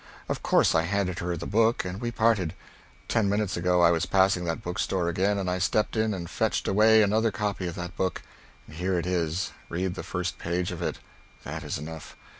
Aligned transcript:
"Of 0.27 0.41
course 0.41 0.73
I 0.73 0.81
handed 0.81 1.19
her 1.19 1.37
the 1.37 1.45
book, 1.45 1.85
and 1.85 2.01
we 2.01 2.09
parted. 2.09 2.55
Ten 3.07 3.29
minutes 3.29 3.55
ago 3.55 3.83
I 3.83 3.91
was 3.91 4.07
passing 4.07 4.45
that 4.45 4.63
bookstore 4.63 5.07
again, 5.09 5.37
and 5.37 5.47
I 5.47 5.59
stepped 5.59 5.95
in 5.95 6.11
and 6.11 6.27
fetched 6.27 6.67
away 6.67 7.03
another 7.03 7.29
copy 7.29 7.67
of 7.67 7.75
that 7.75 7.95
book. 7.95 8.23
Here 8.67 8.97
it 8.97 9.05
is. 9.05 9.51
Read 9.69 9.93
the 9.93 10.01
first 10.01 10.39
page 10.39 10.71
of 10.71 10.81
it. 10.81 10.97
That 11.43 11.63
is 11.63 11.77
enough. 11.77 12.15